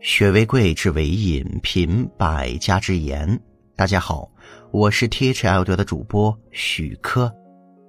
[0.00, 3.38] 学为贵，志为引，品百家之言。
[3.74, 4.30] 大家好，
[4.70, 7.32] 我是 T H L 的主播许科。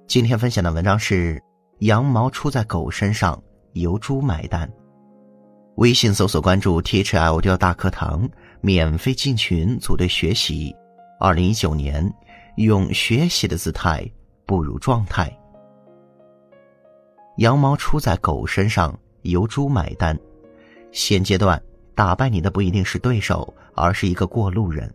[0.08, 1.40] 今天分享的文章是：
[1.80, 3.40] 羊毛出在狗身上，
[3.74, 4.68] 由猪买单。
[5.76, 8.28] 微信搜索关注 T H L 的大课堂，
[8.60, 10.74] 免费进群组队学习。
[11.20, 12.12] 二零一九年，
[12.56, 14.04] 用学习的姿态
[14.44, 15.32] 步入状态。
[17.36, 20.18] 羊毛出在狗身上，由猪买单。
[20.90, 21.60] 现阶段。
[21.94, 24.92] 打败你的不一定是对手，而是一个过路人。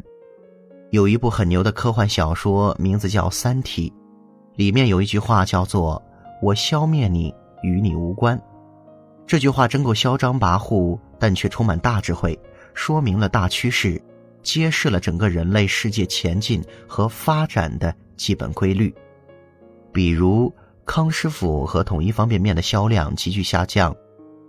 [0.92, 3.90] 有一部很牛的科幻小说，名字叫《三体》，
[4.58, 6.02] 里面有一句话叫做
[6.42, 8.40] “我消灭你，与你无关”。
[9.28, 12.40] 这句话真够嚣张跋扈，但却充满大智慧，
[12.74, 14.02] 说明了大趋势，
[14.44, 18.94] 揭示了整个人类世界前进和发展的基本规律。
[19.92, 20.54] 比如，
[20.86, 23.94] 康师傅和统一方便面的销量急剧下降。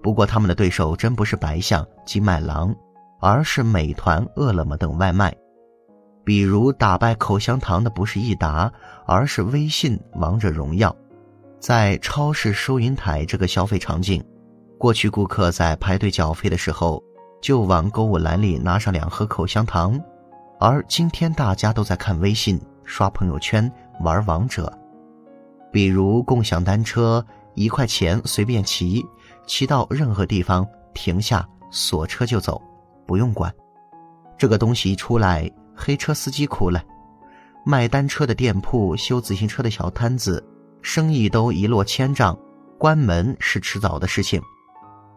[0.06, 2.72] 不过，他们的对手真不是白象、金麦郎，
[3.19, 5.34] 而是美团、饿了么等外卖。
[6.25, 8.72] 比如，打败口香糖的不是益达，
[9.05, 10.95] 而是微信、王者荣耀。
[11.58, 14.25] 在超市收银台这个消费场景，
[14.78, 17.02] 过去顾客在排队缴费的时候，
[17.42, 20.00] 就往购物篮里拿上两盒口香糖，
[20.61, 23.69] 而今天大家都在看微信、刷朋友圈、
[24.02, 24.73] 玩王者。
[25.73, 29.05] 比如，共享单车，一块钱随便骑。
[29.47, 32.61] 骑到任何地方停下锁车就走，
[33.06, 33.52] 不用管。
[34.36, 36.83] 这个东西一出来，黑车司机哭了，
[37.64, 40.44] 卖单车的店铺、修自行车的小摊子，
[40.83, 42.39] 生意都一落千丈，
[42.78, 44.41] 关门是迟早的事情。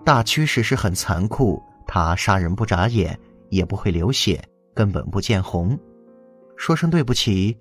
[0.05, 3.19] 大趋势是很残酷，他杀人不眨眼，
[3.49, 4.41] 也不会流血，
[4.73, 5.77] 根本不见红。
[6.55, 7.57] 说声对不起，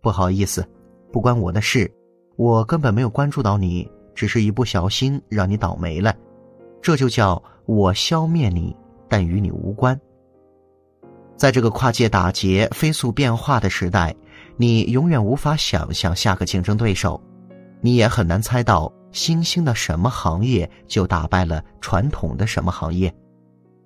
[0.00, 0.66] 不好意思，
[1.10, 1.90] 不关我的事，
[2.36, 3.90] 我根本没有关注到你。
[4.18, 6.12] 只是一不小心让你倒霉了，
[6.82, 8.74] 这就叫我消灭你，
[9.08, 9.96] 但与你无关。
[11.36, 14.12] 在这个跨界打劫、飞速变化的时代，
[14.56, 17.22] 你永远无法想象下个竞争对手，
[17.80, 23.14] 你也很难猜到新兴的什么行业就打败了传统的什么行业。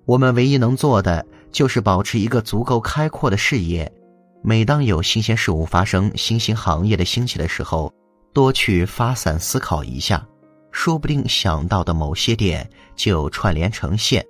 [0.05, 3.93] 我们唯一能做的就是保持一个足够开阔的视野，
[4.41, 7.93] 每当有新鲜事物发生、新兴行业的兴起的时候。
[8.33, 10.25] 多去发散思考一下，
[10.71, 14.25] 说不定想到的某些点就串联成线，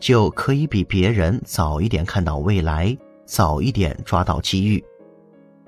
[0.00, 2.96] 就可以比别人早一点看到未来，
[3.26, 4.82] 早一点抓到机遇。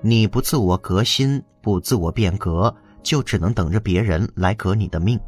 [0.01, 5.19] 你不自我革新，不自我变革，就只能等着别人来革你的命。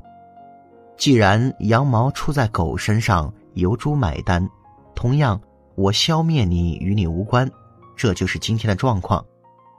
[0.98, 4.50] 既然羊毛出在狗身上，由猪买单，
[4.96, 5.40] 同样，
[5.76, 7.48] 我消灭你与你无关，
[7.96, 9.24] 这就是今天的状况。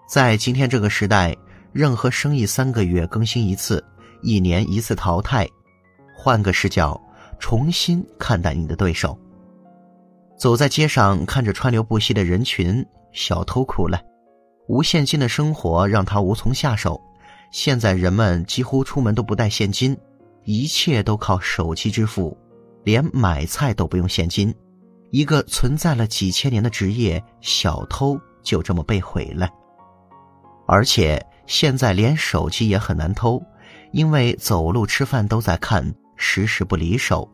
[0.08, 1.36] 在今天这个时代。
[1.72, 3.84] 任何生意三个月更新一次，
[4.22, 5.46] 一年一次淘汰。
[6.16, 7.00] 换个视角，
[7.38, 9.16] 重新看待你的对手。
[10.36, 14.00] 走在街上，看着川流不息的人群，小偷苦了。
[14.68, 17.00] 无现金的生活让他无从下手。
[17.50, 19.96] 现在人们几乎出门都不带现金，
[20.44, 22.36] 一切都靠手机支付，
[22.84, 24.54] 连买菜都不用现金。
[25.10, 29.48] 一个存在了几千年的职业——小偷，就这么被毁了。
[30.68, 31.20] 而且。
[31.48, 33.42] 现在连手机也很难偷，
[33.90, 37.26] 因为走路吃饭都在看，时时不离手。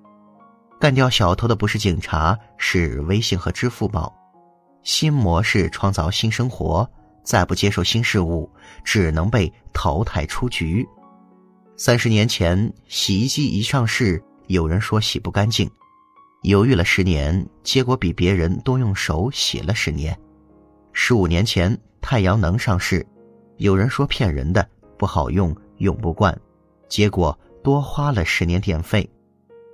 [0.79, 4.15] 干掉小偷的不是警察，是微信和支付宝。
[4.85, 6.89] 新模式创造新生活，
[7.25, 8.49] 再不接受新事物，
[8.85, 10.87] 只能被淘汰出局。
[11.77, 15.69] 三十年前，洗衣机一上市，有人说洗不干净，
[16.43, 20.17] 犹豫了十年，结果比别人多用手洗了十年。
[20.93, 23.05] 十五年前，太阳能上市。
[23.57, 24.67] 有人说骗人的
[24.99, 26.37] 不好用，用不惯，
[26.89, 29.09] 结果多花了十年电费。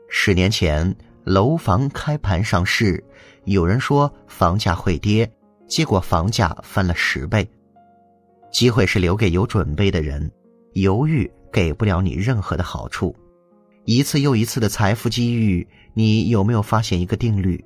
[0.08, 3.02] 十年前楼房开盘上市，
[3.44, 5.30] 有人说房价会跌，
[5.66, 7.48] 结果房价翻了十倍。
[8.52, 10.30] 机会是留给有准备的人，
[10.72, 13.14] 犹豫给不了你任何的好处。
[13.84, 17.64] 一次又一次的财富机遇，你有没有发现一个定律？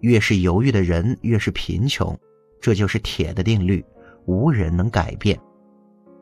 [0.00, 2.18] 越是犹豫的人，越是贫穷，
[2.60, 3.82] 这就是铁的定律，
[4.26, 5.38] 无人能改变。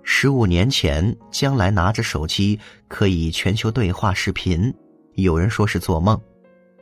[0.05, 2.59] 十五年前，将来拿着手机
[2.89, 4.73] 可以全球对话视频，
[5.15, 6.17] 有人说是做梦；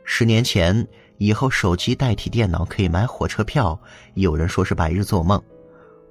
[0.03, 0.85] 十年前，
[1.17, 3.79] 以后手机代替电脑可以买火车票，
[4.15, 5.39] 有人说是白日做梦；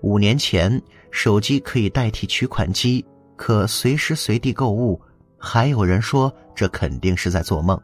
[0.03, 0.81] 五年前，
[1.11, 3.05] 手机可以代替取款机，
[3.37, 5.01] 可随时随地购物，
[5.37, 7.77] 还有人说这肯定是在做梦；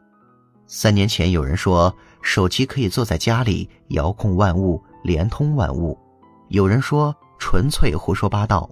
[0.68, 5.98] 三年前，有人说手机可以坐在家里遥控万物，连通万物，
[6.48, 8.70] 有人说纯粹胡说八道。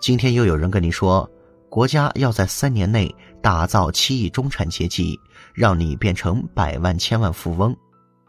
[0.00, 1.28] 今天又有人跟你说，
[1.68, 3.12] 国家要在三年内
[3.42, 5.18] 打造七亿中产阶级，
[5.54, 7.76] 让你变成百万千万富翁，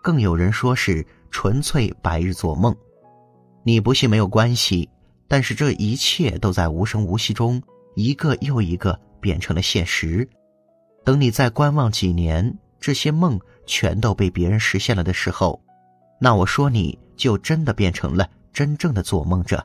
[0.01, 2.75] 更有人说是纯粹白日做梦。
[3.63, 4.89] 你不信没有关系，
[5.27, 7.61] 但是这一切都在无声无息中，
[7.95, 10.27] 一个又一个变成了现实。
[11.03, 15.61] 等你再观望几年，这些梦全都被别人实现了的时候，
[16.19, 19.63] 那我说你就真的变成了真正的做梦者。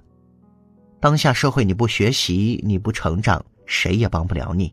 [1.03, 4.73] 当下社会你不学习，你不成长，谁也帮不了你。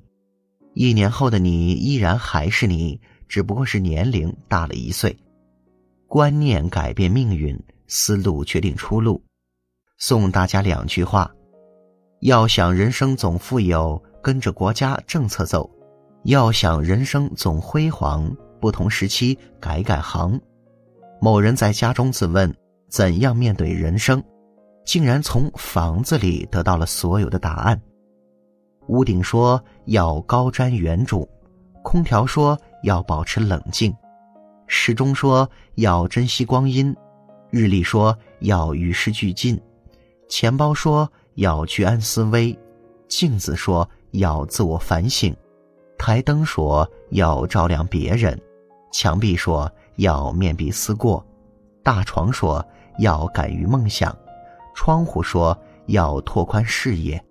[0.75, 5.17] 一年后的你依然还是你，只不过是年龄大了一岁。
[6.07, 9.19] 观念改变命运，思路决定出路。
[9.97, 11.31] 送大家两句话：
[12.19, 15.67] 要想人生总富有，跟着国家政策走。
[16.25, 20.39] 要想人生总辉煌，不同时期改改行。
[21.19, 22.55] 某人在家中自问：
[22.87, 24.23] 怎样面对人生？
[24.85, 27.79] 竟然从房子里得到了所有的答案。
[28.87, 31.27] 屋顶说要高瞻远瞩，
[31.83, 33.95] 空调说要保持冷静，
[34.67, 36.95] 时钟说要珍惜光阴，
[37.51, 39.59] 日历说要与时俱进，
[40.27, 42.57] 钱包说要居安思危，
[43.07, 45.35] 镜子说要自我反省。
[45.97, 48.39] 台灯说要照亮别人，
[48.91, 51.23] 墙壁说要面壁思过，
[51.83, 52.65] 大床说
[52.99, 54.17] 要敢于梦想，
[54.79, 55.55] 窗户说
[55.87, 57.21] 要拓宽视野，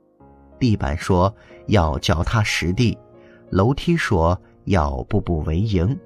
[0.59, 1.35] 地板说
[1.69, 2.97] 要脚踏实地，
[3.49, 5.99] 楼梯说要步步为营。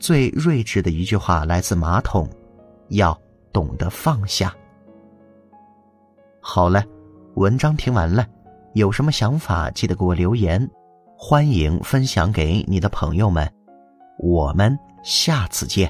[0.00, 2.28] 最睿智的一句话来自马桶，
[2.88, 3.16] 要
[3.52, 4.52] 懂得放下。
[6.40, 6.84] 好了，
[7.36, 8.26] 文章听完了，
[8.72, 10.68] 有什么想法记得给我留言。
[11.16, 13.48] 欢迎分享给你的朋友们，
[14.18, 15.88] 我们下次见。